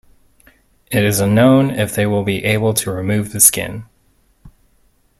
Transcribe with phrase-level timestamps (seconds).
[0.89, 3.85] It is unknown if they will be able to remove the skin.